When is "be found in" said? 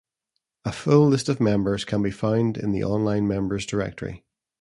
2.01-2.71